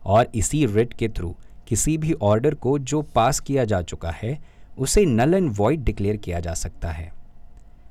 और 0.05 0.31
इसी 0.35 0.65
रिट 0.65 0.93
के 0.93 1.09
थ्रू 1.09 1.35
किसी 1.67 1.97
भी 1.97 2.13
ऑर्डर 2.13 2.53
को 2.53 2.79
जो 2.79 3.01
पास 3.15 3.39
किया 3.39 3.65
जा 3.65 3.81
चुका 3.81 4.11
है 4.11 4.37
उसे 4.77 5.05
नल 5.05 5.33
एंड 5.33 5.51
वॉइड 5.55 5.83
डिक्लेयर 5.83 6.17
किया 6.17 6.39
जा 6.39 6.53
सकता 6.53 6.91
है। 6.91 7.11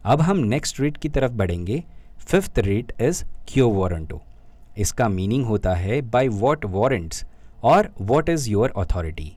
अब 0.04 0.20
हम 0.20 0.38
नेक्स्ट 0.38 0.80
रिट 0.80 0.96
की 0.96 1.08
तरफ़ 1.08 1.32
बढ़ेंगे। 1.32 1.82
Fifth 2.18 2.58
writ 2.58 2.92
is 3.00 3.24
quo 3.48 3.68
warranto 3.70 4.22
इसका 4.78 5.08
मीनिंग 5.08 5.44
होता 5.46 5.74
है 5.74 6.00
बाय 6.02 6.28
वॉट 6.28 6.64
वारंट्स 6.64 7.24
और 7.62 7.92
वॉट 8.00 8.28
इज़ 8.28 8.50
योर 8.50 8.72
अथॉरिटी 8.76 9.32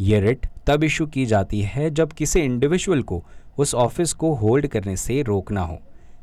ये 0.00 0.20
रिट 0.20 0.46
तब 0.66 0.84
इशू 0.84 1.06
की 1.06 1.26
जाती 1.26 1.60
है 1.62 1.90
जब 1.90 2.12
किसी 2.12 2.40
इंडिविजुअल 2.40 3.02
को 3.02 3.22
उस 3.58 3.74
ऑफ़िस 3.74 4.12
को 4.12 4.32
होल्ड 4.34 4.66
करने 4.66 4.96
से 4.96 5.22
रोकना 5.22 5.60
हो, 5.60 5.78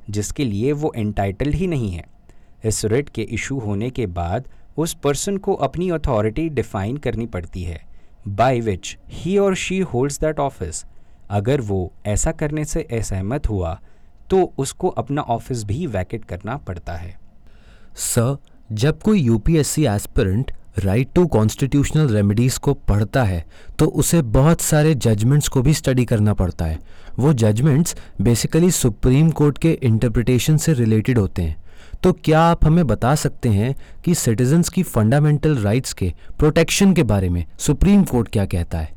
जिसके 0.09 0.45
लिए 0.45 0.71
वो 0.71 0.93
एंटाइटल्ड 0.95 1.55
ही 1.55 1.67
नहीं 1.67 1.91
है। 1.91 2.05
इस 2.65 2.85
रिट 2.85 3.09
के 3.09 3.21
इशू 3.21 3.59
होने 3.59 3.89
के 3.89 4.05
बाद 4.07 4.47
उस 4.77 4.93
पर्सन 4.93 5.37
को 5.37 5.53
अपनी 5.53 5.89
अथॉरिटी 5.89 6.49
डिफाइन 6.49 6.97
करनी 6.97 7.25
पड़ती 7.25 7.63
है। 7.63 7.81
बाय 8.25 8.59
विच 8.59 8.97
ही 9.11 9.37
और 9.37 9.55
शी 9.55 9.79
होल्ड्स 9.79 10.19
दैट 10.19 10.39
ऑफ़िस 10.39 10.83
अगर 11.29 11.61
वो 11.61 11.91
ऐसा 12.05 12.31
करने 12.31 12.65
से 12.65 12.81
असहमत 12.91 13.49
हुआ 13.49 13.79
तो 14.29 14.41
उसको 14.57 14.87
अपना 14.87 15.21
ऑफ़िस 15.21 15.63
भी 15.63 15.85
वैकेट 15.87 16.25
करना 16.25 16.57
पड़ता 16.57 16.93
है। 16.93 17.15
सर 17.95 18.37
जब 18.71 19.01
कोई 19.01 19.19
UPSC 19.19 19.85
aspirant 19.85 20.51
right 20.79 21.09
to 21.15 21.25
constitutional 21.27 22.07
remedies 22.07 22.59
को 22.59 22.73
पढ़ता 22.73 23.23
है 23.23 23.45
तो 23.79 23.85
उसे 23.85 24.21
बहुत 24.21 24.61
सारे 24.61 24.93
जजमेंट्स 24.95 25.47
को 25.47 25.61
भी 25.61 25.73
स्टडी 25.73 26.05
करना 26.05 26.33
पड़ता 26.33 26.65
है। 26.65 26.79
वो 27.19 27.33
जजमेंट्स 27.33 27.95
बेसिकली 28.21 28.71
सुप्रीम 28.71 29.29
कोर्ट 29.31 29.57
के 29.57 29.71
इंटरप्रिटेशन 29.83 30.57
से 30.57 30.73
रिलेटेड 30.73 31.17
होते 31.17 31.41
हैं। 31.41 31.62
तो 32.03 32.13
क्या 32.13 32.41
आप 32.41 32.65
हमें 32.65 32.87
बता 32.87 33.15
सकते 33.15 33.49
हैं 33.49 33.75
कि 34.05 34.15
सिटीजन्स 34.15 34.69
की 34.69 34.83
फंडामेंटल 34.83 35.55
राइट्स 35.57 35.93
के 35.93 36.13
प्रोटेक्शन 36.39 36.93
के 36.93 37.03
बारे 37.03 37.29
में 37.29 37.45
सुप्रीम 37.59 38.03
कोर्ट 38.03 38.29
क्या 38.29 38.45
कहता 38.45 38.79
है? 38.79 38.93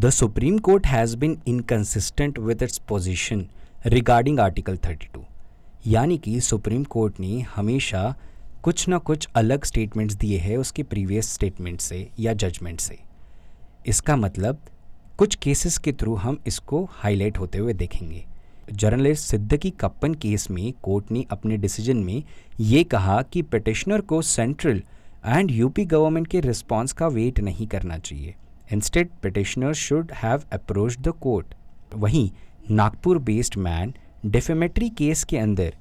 The 0.00 0.10
supreme 0.10 0.58
court 0.58 0.86
has 0.86 1.16
been 1.16 1.38
inconsistent 1.46 2.38
with 2.38 2.62
its 2.62 2.78
position 2.78 3.46
regarding 3.86 4.40
article 4.40 4.76
32 4.76 5.24
यानी 5.86 6.18
कि 6.18 6.40
सुप्रीम 6.40 6.84
कोर्ट 6.84 7.20
ने 7.20 7.40
हमेशा 7.56 8.14
कुछ 8.62 8.88
ना 8.88 8.98
कुछ 8.98 9.28
अलग 9.34 9.64
स्टेटमेंट्स 9.64 10.14
दिए 10.14 10.38
हैं 10.38 10.56
उसके 10.56 10.82
प्रीवियस 10.82 11.32
स्टेटमेंट 11.34 11.80
से 11.80 12.08
या 12.20 12.32
जजमेंट 12.32 12.80
से। 12.80 12.98
इसका 13.86 14.16
मतलब 14.16 14.58
कुछ 15.18 15.34
केसेस 15.34 15.78
के 15.78 15.92
थ्रू 15.92 16.14
हम 16.14 16.40
इसको 16.46 16.88
हाईलाइट 16.92 17.38
होते 17.38 17.58
हुए 17.58 17.72
देखेंगे। 17.72 18.26
जर्नलिस्ट 18.72 19.24
सिद्दकी 19.24 19.70
कप्पन 19.70 20.14
केस 20.14 20.50
में 20.50 20.72
कोर्ट 20.82 21.10
ने 21.12 21.24
अपने 21.30 21.56
डिसीज़न 21.56 21.96
में 21.96 22.22
ये 22.60 22.82
कहा 22.84 23.20
कि 23.22 23.42
पिटिशनर 23.42 24.00
को 24.00 24.20
सेंट्रल 24.22 24.82
एंड 25.26 25.50
यूपी 25.50 25.84
गवर्नमेंट 25.84 26.26
के 26.26 26.40
रिस्पॉन्स 26.40 26.92
का 26.92 27.08
वेट 27.08 27.40
नहीं 27.40 27.66
करना 27.66 27.98
चाहिए। 27.98 28.34
Instead 28.72 29.08
petitioner 29.22 29.72
should 29.74 30.12
have 30.12 30.42
approach 30.52 30.98
the 31.00 31.12
court 31.20 31.54
वहीं 31.94 32.30
Nagpur 32.70 33.18
based 33.18 33.56
man 33.58 33.94
defamatory 34.26 34.90
case 34.90 35.24
के 35.24 35.38
अंदर 35.38 35.74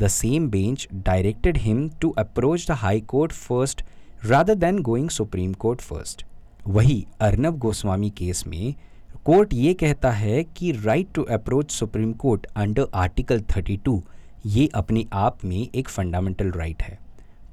the 0.00 0.08
same 0.08 0.48
bench 0.50 0.88
directed 0.94 1.58
him 1.58 1.88
to 2.00 2.10
approach 2.18 2.66
the 2.68 2.74
high 2.74 3.00
court 3.00 3.32
first 3.32 3.84
rather 4.26 4.56
then 4.56 4.78
going 4.78 5.08
supreme 5.10 5.52
court 5.52 5.80
first 5.80 6.24
वही 6.66 7.04
Arnab 7.20 7.58
Goswami 7.58 8.10
case 8.10 8.46
में 8.46 8.74
court 9.14 9.54
ये 9.54 9.74
कहता 9.74 10.10
है 10.10 10.44
कि 10.44 10.72
right 10.72 11.08
to 11.14 11.22
approach 11.22 11.70
supreme 11.70 12.12
court 12.12 12.46
under 12.56 12.86
article 12.94 13.40
32 13.40 14.00
ये 14.46 14.68
अपने 14.74 15.06
आप 15.12 15.44
में 15.44 15.68
एक 15.74 15.88
फंडामेंटल 15.88 16.50
राइट 16.50 16.76
right 16.76 16.90
है। 16.90 16.98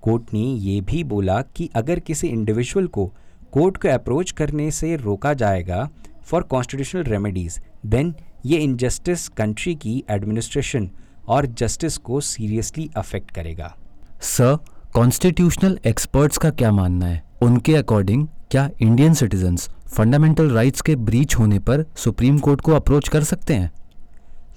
कोर्ट 0.01 0.23
ने 0.33 0.39
ये 0.39 0.81
भी 0.81 1.03
बोला 1.03 1.41
कि 1.41 1.69
अगर 1.75 1.99
किसी 1.99 2.27
इंडिविजुअल 2.27 2.87
को 2.87 3.13
कोर्ट 3.51 3.77
को 3.77 3.89
अप्रोच 3.89 4.31
करने 4.31 4.71
से 4.71 4.95
रोका 4.95 5.33
जाएगा 5.33 5.89
फॉर 6.23 6.43
कॉन्स्टिट्यूशनल 6.43 7.03
रेमेडीज 7.03 7.61
देन 7.85 8.15
ये 8.45 8.57
इनजस्टिस 8.57 9.27
कंट्री 9.27 9.75
की 9.75 10.03
एडमिनिस्ट्रेशन 10.09 10.91
और 11.27 11.45
जस्टिस 11.45 11.97
को 11.97 12.21
सीरियसली 12.21 12.89
अफेक्ट 12.97 13.31
करेगा। 13.31 13.77
सर 14.21 14.57
कॉन्स्टिट्यूशनल 14.93 15.79
एक्सपर्ट्स 15.85 16.37
का 16.37 16.49
क्या 16.49 16.71
मानना 16.71 17.05
है? 17.05 17.30
उनके 17.41 17.73
अकॉर्डिंग 17.75 18.27
क्या 18.51 18.69
इंडियन 18.81 19.13
सिटीजन्स 19.13 19.69
फंडामेंटल 19.87 20.49
राइट्स 20.49 20.81
के 20.81 20.95
ब्रीच 20.95 21.35
होने 21.35 21.59
पर 21.59 21.83
सुप्रीम 21.97 22.37
कोर्ट 22.39 22.61
को 22.61 22.71
अप्रोच 22.71 23.07
कर 23.07 23.23
सकते 23.23 23.53
हैं? 23.53 23.71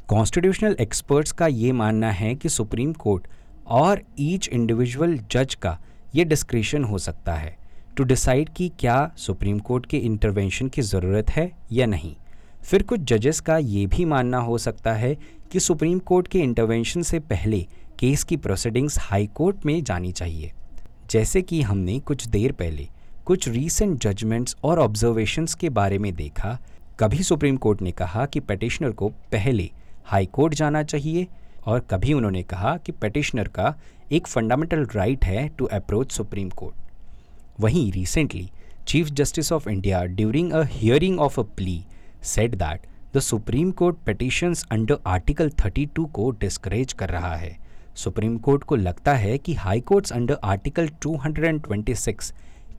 कॉन्स्टिट्यूशनल 0.08 0.76
एक्सपर्ट्स 0.80 1.32
का 1.32 1.46
ये 1.46 1.70
मानना 1.72 2.10
है 2.10 2.34
कि 2.34 2.48
सुप्रीम 2.48 2.92
कोर्ट 2.92 3.26
और 3.66 4.02
ईच 4.20 4.48
इंडिविजुअल 4.48 5.16
जज 5.32 5.54
का 5.54 5.78
ये 6.14 6.24
डिस्क्रिशन 6.24 6.84
हो 6.84 6.98
सकता 6.98 7.34
है 7.34 7.56
टू 7.96 8.04
डिसाइड 8.04 8.48
कि 8.48 8.70
क्या 8.78 9.10
सुप्रीम 9.16 9.58
कोर्ट 9.58 9.86
के 9.86 9.98
इंटरवेंशन 9.98 10.68
की 10.68 10.82
ज़रूरत 10.82 11.30
है 11.30 11.50
या 11.72 11.86
नहीं। 11.86 12.14
फिर 12.64 12.82
कुछ 12.82 13.00
जजेस 13.00 13.40
का 13.40 13.56
ये 13.58 13.86
भी 13.86 14.04
मानना 14.04 14.38
हो 14.38 14.58
सकता 14.58 14.92
है 14.92 15.16
कि 15.52 15.60
सुप्रीम 15.60 15.98
कोर्ट 15.98 16.28
के 16.28 16.38
इंटरवेंशन 16.38 17.02
से 17.02 17.18
पहले 17.22 17.66
केस 17.98 18.24
की 18.24 18.36
प्रोसीडिंग्स 18.36 18.98
हाई 19.00 19.26
कोर्ट 19.34 19.66
में 19.66 19.82
जानी 19.84 20.12
चाहिए। 20.12 20.52
जैसे 21.14 21.42
कि 21.42 21.60
हमने 21.62 21.98
कुछ 22.00 22.26
देर 22.28 22.52
पहले 22.52 22.88
कुछ 23.26 23.48
रीसेंट 23.48 23.98
जजमेंट्स 24.02 24.56
और 24.64 24.78
ऑब्जर्वेशंस 24.78 25.54
के 25.54 25.68
बारे 25.68 25.98
में 25.98 26.14
देखा, 26.14 26.58
कभी 27.00 27.22
सुप्रीम 27.22 27.56
कोर्ट 27.56 27.82
ने 27.82 27.92
कहा 27.92 28.24
कि 28.26 28.40
पटिशनर 28.40 28.90
को 28.90 29.08
पहले 29.08 29.70
हाई 30.04 30.26
कोर्ट 30.26 30.54
जाना 30.54 30.82
चाहिए 30.82 31.26
और 31.66 31.80
कभी 31.80 32.12
उन्होंने 32.12 32.42
कहा 32.42 32.76
कि 32.76 32.92
पटिशनर 32.92 33.48
का 33.48 33.74
एक 34.12 34.26
फंडामेंटल 34.26 34.86
राइट 34.94 35.24
है 35.24 35.48
टू 35.48 35.64
अप्रोच 35.64 36.12
सुप्रीम 36.12 36.50
कोर्ट। 36.50 37.60
वहीं 37.60 37.90
recently 37.92 38.50
chief 38.88 39.10
justice 39.10 39.52
of 39.52 39.68
India 39.70 40.04
during 40.04 40.52
a 40.52 40.62
hearing 40.62 41.20
of 41.20 41.40
a 41.40 41.44
plea 41.56 41.84
said 42.24 42.54
that 42.54 42.86
the 43.16 43.20
supreme 43.20 43.70
court 43.72 43.96
petitions 44.06 44.66
under 44.70 44.98
article 45.06 45.50
32 45.60 46.10
को 46.12 46.30
डिस्करेज 46.30 46.92
कर 46.92 47.08
रहा 47.08 47.34
है। 47.36 47.63
सुप्रीम 47.94 48.36
कोर्ट 48.38 48.64
को 48.64 48.76
लगता 48.76 49.14
है 49.14 49.38
कि 49.38 49.54
high 49.54 49.80
courts 49.80 50.12
under 50.12 50.38
article 50.44 50.88
226 51.06 52.32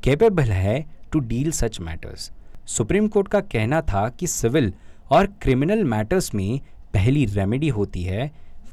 capable 0.03 0.43
है 0.43 0.85
to 1.11 1.19
deal 1.19 1.51
such 1.51 1.79
matters 1.79 2.31
supreme 2.67 3.07
court 3.07 3.27
का 3.27 3.39
कहना 3.39 3.81
था 3.81 4.09
कि 4.09 4.27
सिविल 4.27 4.73
और 5.11 5.25
क्रिमिनल 5.25 5.83
मैटर्स 5.83 6.33
में 6.35 6.59
पहली 6.93 7.25
रेमेडी 7.25 7.69
होती 7.69 8.03
है 8.03 8.31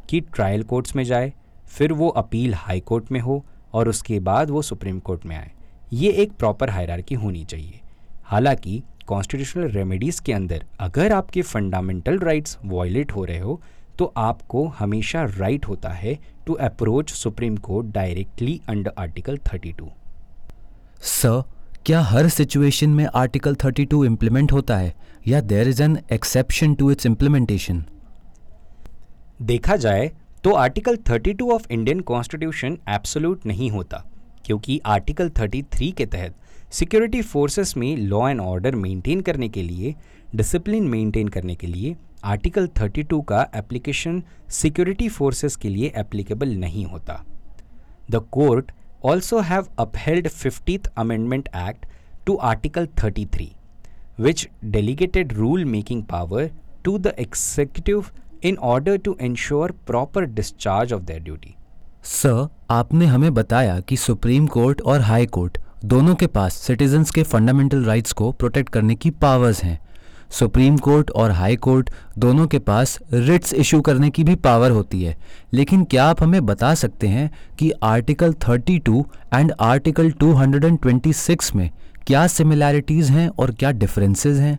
कि 0.08 0.20
ट्रायल 0.20 0.62
कोर्ट्स 0.62 0.96
में 0.96 1.04
जाए, 1.04 1.32
फिर 1.66 1.92
वो 1.92 2.08
अपील 2.08 2.54
हाई 2.54 2.80
कोर्ट 2.80 3.12
में 3.12 3.20
हो 3.20 3.44
और 3.72 3.88
उसके 3.88 4.20
बाद 4.20 4.50
वो 4.50 4.62
सुप्रीम 4.62 4.98
कोर्ट 4.98 5.26
में 5.26 5.36
आए। 5.36 5.50
ये 5.92 6.10
एक 6.12 6.32
प्रॉपर 6.32 6.70
हायरार्की 6.70 7.14
होनी 7.14 7.44
चाहिए। 7.44 7.80
हालाँकि 8.24 8.82
कॉन्स्टिट्यूशनल 9.06 9.68
रेमेडीज़ 9.68 10.22
के 10.22 10.32
अंदर 10.32 10.64
अगर 10.80 11.12
आपके 11.12 11.42
फंडामेंटल 11.42 12.18
राइट्स 12.18 12.58
वॉयलेट 12.64 13.12
हो 13.12 13.24
रहे 13.24 13.38
हो 13.38 13.60
तो 13.98 14.12
आपको 14.16 14.66
हमेशा 14.78 15.22
राइट 15.22 15.40
right 15.40 15.68
होता 15.68 15.88
है 15.88 16.18
to 16.46 16.54
approach 16.62 17.10
supreme 17.12 17.56
court 17.60 17.86
directly 17.94 18.60
under 18.68 18.92
article 18.98 19.38
32 19.48 19.88
sir 21.08 21.42
क्या 21.86 22.00
हर 22.02 22.28
सिचुएशन 22.28 22.90
में 22.90 23.06
आर्टिकल 23.14 23.54
32 23.56 24.04
इम्प्लीमेंट 24.06 24.52
होता 24.52 24.76
है 24.76 24.94
या 25.28 25.40
there 25.42 25.68
is 25.68 25.82
an 25.82 25.98
exception 26.12 26.74
to 26.74 26.90
its 26.90 27.06
implementation 27.06 27.84
देखा 29.42 29.76
जाए 29.76 30.10
तो 30.44 30.52
article 30.56 30.96
32 31.10 31.50
of 31.52 31.66
Indian 31.70 32.00
constitution 32.02 32.78
absolute 32.88 33.46
नहीं 33.46 33.70
होता 33.70 34.04
क्योंकि 34.44 34.80
आर्टिकल 34.86 35.28
33 35.30 35.92
के 35.96 36.06
तहत 36.06 36.34
सिक्योरिटी 36.72 37.20
फोर्सेस 37.24 37.76
में 37.76 37.96
लॉ 37.96 38.28
एंड 38.28 38.40
ऑर्डर 38.40 38.74
मेंटेन 38.76 39.20
करने 39.20 39.48
के 39.48 39.62
लिए 39.62 39.94
डिसिप्लिन 40.34 40.88
मेंटेन 40.88 41.28
करने 41.28 41.54
के 41.54 41.66
लिए 41.66 41.94
आर्टिकल 42.24 42.68
32 42.78 43.22
का 43.28 43.46
एप्लीकेशन 43.56 44.22
सिक्योरिटी 44.52 45.08
फोर्सेस 45.08 45.56
के 45.56 45.68
लिए 45.68 45.92
एप्लीकेबल 45.96 46.54
नहीं 46.58 46.84
होता 46.86 47.22
the 48.10 48.24
court 48.32 48.72
also 49.04 49.40
have 49.50 49.68
upheld 49.78 50.28
fiftieth 50.28 50.88
amendment 50.98 51.48
act 51.68 51.86
to 52.26 52.36
article 52.50 52.88
33 53.02 53.48
which 54.18 54.48
delegated 54.70 55.32
rule 55.34 55.64
making 55.66 56.02
power 56.04 56.50
to 56.84 56.98
the 56.98 57.12
executive 57.18 58.12
in 58.42 58.58
order 58.58 58.98
to 58.98 59.14
ensure 59.20 59.70
proper 59.86 60.26
discharge 60.28 60.92
of 60.92 61.06
their 61.06 61.20
duty. 61.20 61.56
Sir, 62.04 62.48
आपने 62.70 63.06
हमें 63.06 63.32
बताया 63.34 63.78
कि 63.80 63.96
supreme 63.96 64.46
court 64.46 64.80
और 64.82 65.00
high 65.00 65.26
court 65.26 65.58
दोनों 65.84 66.14
के 66.14 66.26
पास 66.26 66.54
citizens 66.56 67.10
के 67.10 67.22
fundamental 67.22 67.84
rights 67.84 68.12
को 68.12 68.30
प्रोटेक्ट 68.32 68.68
करने 68.68 68.94
की 68.94 69.10
पावर्स 69.22 69.62
हैं 69.64 69.78
सुप्रीम 70.32 70.76
कोर्ट 70.76 71.10
और 71.10 71.30
हाई 71.30 71.56
कोर्ट 71.56 71.90
दोनों 72.18 72.46
के 72.46 72.58
पास 72.58 72.98
रिट्स 73.12 73.54
इशू 73.54 73.80
करने 73.80 74.10
की 74.10 74.24
भी 74.24 74.34
पावर 74.34 74.70
होती 74.70 75.02
है। 75.02 75.16
लेकिन 75.52 75.84
क्या 75.84 76.04
आप 76.04 76.22
हमें 76.22 76.46
बता 76.46 76.74
सकते 76.74 77.06
हैं 77.06 77.30
कि 77.58 77.70
आर्टिकल 77.70 78.32
32 78.32 79.02
एंड 79.34 79.52
आर्टिकल 79.60 80.10
226 80.12 81.54
में 81.54 81.70
क्या 82.06 82.26
सिमिलैरिटीज़ 82.26 83.12
हैं 83.12 83.28
और 83.28 83.50
क्या 83.50 83.70
डिफरेंसेस 83.70 84.38
हैं? 84.38 84.58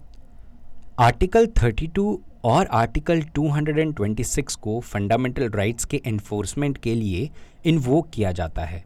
आर्टिकल 0.99 1.47
32 1.47 2.17
और 2.43 2.65
आर्टिकल 2.65 3.21
226 3.39 4.55
को 4.55 4.79
फंडामेंटल 4.79 5.49
राइट्स 5.49 5.85
के 5.85 6.01
एनफोर्समेंट 6.05 6.77
के 6.77 6.95
लिए 6.95 7.29
इन्वोक 7.65 8.09
किया 8.13 8.31
जाता 8.31 8.61
है। 8.61 8.83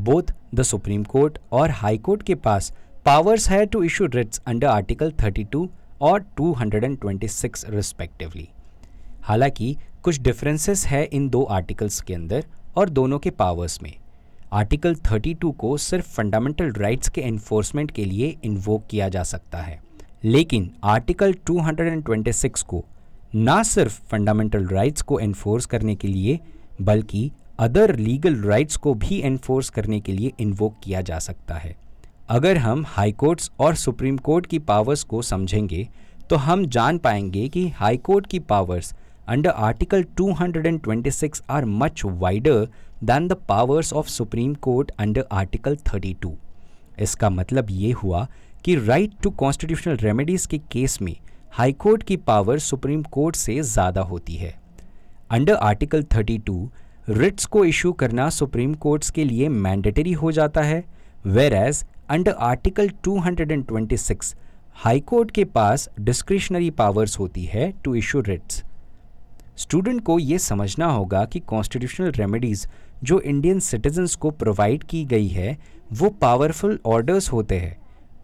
बोथ 0.00 0.22
द 0.54 0.62
सुप्रीम 0.62 1.04
कोर्ट 1.04 1.38
और 1.52 1.70
हाई 1.70 1.98
कोर्ट 1.98 2.22
के 2.22 2.34
पास 2.34 2.72
पावर्स 3.04 3.48
है 3.48 3.66
to 3.66 3.82
issue 3.82 4.06
writs 4.06 4.40
under 4.46 4.66
article 4.66 5.12
32 5.12 5.66
और 6.00 6.24
226 6.40 7.64
रिस्पेक्टिवली 7.68 8.48
हालाँकि, 9.22 9.76
कुछ 10.02 10.20
डिफरेंसेस 10.20 10.86
है 10.86 11.04
इन 11.04 11.28
दो 11.28 11.42
आर्टिकल्स 11.42 12.00
के 12.00 12.14
अंदर 12.14 12.44
और 12.76 12.90
दोनों 12.90 13.18
के 13.18 13.30
पावर्स 13.30 13.82
में। 13.82 13.92
आर्टिकल 14.52 14.94
32 14.94 15.52
को 15.52 15.76
सिर्फ़ 15.76 16.08
फंडामेंटल 16.08 16.72
राइट्स 16.72 17.08
के 17.08 17.20
एनफोर्समेंट 17.20 17.90
के 17.90 18.04
लिए 18.04 18.36
इन्वोक 18.44 18.86
किया 18.90 19.08
जा 19.08 19.22
सकता 19.22 19.58
है। 19.58 19.82
लेकिन 20.24 20.70
आर्टिकल 20.84 21.32
226 21.32 22.62
को 22.62 22.84
ना 23.34 23.62
सिर्फ़ 23.62 24.00
फंडामेंटल 24.02 24.66
राइट्स 24.66 25.02
को 25.02 25.18
एनफोर्स 25.20 25.66
करने 25.66 25.94
के 25.94 26.08
लिए, 26.08 26.40
बल्कि 26.82 27.32
अदर 27.58 27.96
लीगल 27.96 28.36
राइट्स 28.36 28.76
को 28.76 28.94
भी 28.94 29.20
एनफोर्स 29.20 29.68
करने 29.68 30.00
के 30.00 30.12
लिए 30.12 30.32
इन्वोक 30.40 30.74
किया 30.84 31.00
जा 31.00 31.18
सकता 31.18 31.54
है। 31.54 31.76
अगर 32.30 32.56
हम 32.56 32.84
हाई 32.86 33.12
कोर्ट्स 33.12 33.50
और 33.60 33.74
सुप्रीम 33.74 34.16
कोर्ट 34.16 34.46
की 34.46 34.58
पावर्स 34.58 35.02
को 35.02 35.22
समझेंगे 35.22 35.88
तो 36.30 36.36
हम 36.36 36.66
जान 36.66 36.98
पाएँगे 36.98 37.48
कि 37.48 37.68
हाई 37.68 37.96
कोर्ट 37.96 38.26
की 38.26 38.38
powers 38.38 38.94
under 39.28 39.50
article 39.50 40.04
226 40.20 41.42
are 41.50 41.64
much 41.64 42.02
wider 42.04 42.68
than 43.04 43.28
the 43.28 43.32
powers 43.32 43.92
of 43.92 44.08
Supreme 44.08 44.54
Court 44.54 44.90
under 44.98 45.24
article 45.32 45.76
32 45.76 46.30
इसका 46.98 47.30
मतलब 47.30 47.66
ये 47.70 47.92
हुआ 47.92 48.26
कि 48.64 48.76
राइट 48.76 49.12
टू 49.22 49.30
कॉन्स्टिट्यूशनल 49.30 49.96
रेमेडीज 49.96 50.46
के 50.46 50.58
केस 50.58 51.02
में 51.02 51.16
हाई 51.52 51.72
कोर्ट 51.72 52.02
की 52.02 52.16
पावर 52.16 52.58
सुप्रीम 52.58 53.02
कोर्ट 53.02 53.36
से 53.36 53.60
ज़्यादा 53.62 54.00
होती 54.00 54.34
है। 54.34 54.54
अंडर 55.30 55.54
आर्टिकल 55.54 56.02
32 56.02 56.68
रिट्स 57.08 57.44
को 57.44 57.64
इशू 57.64 57.92
करना 57.92 58.30
सुप्रीम 58.30 58.74
कोर्ट्स 58.74 59.10
के 59.10 59.24
लिए 59.24 59.48
मैंडेटरी 59.48 60.12
हो 60.12 60.32
जाता 60.32 60.62
है 60.62 60.84
whereas 61.54 61.84
under 62.10 62.32
article 62.32 62.88
226 63.08 64.34
high 64.74 65.00
court 65.00 65.30
के 65.30 65.44
पास 65.44 65.88
डिस्क्रिशनरी 66.00 66.70
पावर्स 66.70 67.18
होती 67.18 67.44
है 67.44 67.70
टू 67.84 67.94
इशू 67.94 68.20
रिट्स 68.20 68.62
स्टूडेंट 69.56 70.00
को 70.04 70.18
ये 70.18 70.38
समझना 70.38 70.86
होगा 70.86 71.24
कि 71.24 71.40
कॉन्स्टिट्यूशनल 71.40 72.10
रेमेडीज़ 72.12 72.66
जो 73.04 73.20
इंडियन 73.20 73.60
सिटीजन्स 73.60 74.14
को 74.14 74.30
प्रोवाइड 74.30 74.84
की 74.84 75.04
गई 75.04 75.28
है, 75.28 75.56
वो 75.92 76.08
पावरफुल 76.20 76.78
ऑर्डर्स 76.86 77.32
होते 77.32 77.58
हैं 77.58 77.76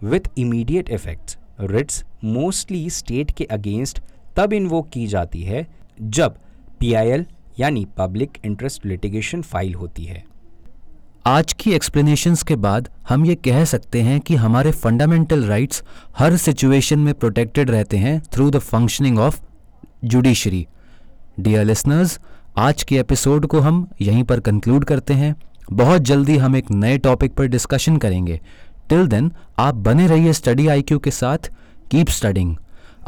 with 0.02 0.30
immediate 0.38 0.90
effects 0.90 1.38
writs 1.60 2.04
mostly 2.24 2.88
state 2.90 3.30
के 3.30 3.44
अगेंस्ट 3.44 4.00
तब 4.36 4.52
इन्वोक 4.52 4.88
की 4.88 5.06
जाती 5.06 5.42
है 5.42 5.66
जब 6.00 6.38
पीआईएल 6.80 7.26
यानी 7.60 7.86
पब्लिक 7.98 8.38
इंटरेस्ट 8.44 8.86
लिटिगेशन 8.86 9.42
फ़ाइल 9.42 9.74
होती 9.74 10.04
है। 10.04 10.24
आज 11.26 11.52
की 11.52 11.72
एक्सप्लेनेशंस 11.72 12.42
के 12.42 12.56
बाद 12.56 12.88
हम 13.08 13.24
ये 13.26 13.34
कह 13.34 13.64
सकते 13.64 14.00
हैं 14.02 14.18
कि 14.20 14.34
हमारे 14.34 14.70
फंडामेंटल 14.72 15.42
राइट्स 15.44 15.82
हर 16.18 16.36
सिचुएशन 16.36 16.98
में 16.98 17.12
प्रोटेक्टेड 17.14 17.70
रहते 17.70 17.96
हैं 17.96 18.20
through 18.32 18.50
the 18.50 18.58
functioning 18.58 19.18
of 19.18 19.40
judiciary 20.04 20.66
dear 21.40 21.64
listeners 21.64 22.18
आज 22.58 22.82
के 22.82 22.98
एपिसोड 22.98 23.46
को 23.46 23.60
हम 23.60 23.86
यहीं 24.00 24.22
पर 24.24 24.40
कंक्लूड 24.40 24.84
करते 24.84 25.14
हैं। 25.14 25.34
बहुत 25.72 26.02
जल्दी 26.02 26.36
हम 26.36 26.56
एक 26.56 26.70
नए 26.70 26.98
टॉपिक 26.98 27.34
पर 27.34 27.46
डिस्कशन 27.46 27.96
करेंगे। 27.96 28.40
टिल 28.88 29.06
देन 29.06 29.32
आप 29.58 29.74
बने 29.74 30.06
रहिए 30.06 30.32
स्टडी 30.32 30.68
आईक्यू 30.68 30.98
के 30.98 31.10
साथ। 31.10 31.50
कीप 31.90 32.10
स्टडिंग 32.10 32.56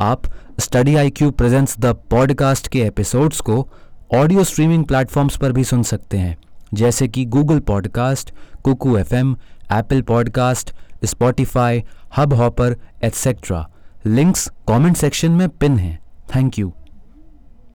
आप 0.00 0.22
study 0.60 0.96
IQ 0.96 1.30
presents 1.30 1.78
the 1.80 1.94
podcast 2.10 2.68
के 2.68 2.82
एपिसोड्स 2.82 3.40
को 3.40 3.66
ऑडियो 4.14 4.44
स्ट्रीमिंग 4.44 4.84
प्लेटफॉर्म्स 4.84 5.36
पर 5.36 5.52
भी 5.52 5.64
सुन 5.64 5.82
सकते 5.82 6.16
हैं। 6.16 6.36
जैसे 6.74 7.08
कि 7.08 7.24
Google 7.24 7.58
podcast 7.60 8.34
Kuku 8.64 8.96
FM 9.14 9.36
Apple 9.72 10.02
podcast 10.02 10.74
Spotify 11.04 11.84
Hubhopper 12.32 12.76
etcetera 13.02 13.68
links 14.06 14.48
comment 14.68 14.96
section 14.96 15.30
में 15.30 15.48
पिन 15.48 15.78
हैं। 15.78 15.98
Thank 16.36 16.58
you 16.58 16.72